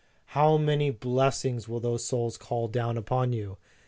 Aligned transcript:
"How 0.33 0.57
many 0.57 0.89
blessings 0.89 1.67
will 1.69 1.79
those 1.79 2.03
souls 2.03 2.35
call 2.35 2.67
down 2.67 2.97
upon 2.97 3.33
you! 3.33 3.57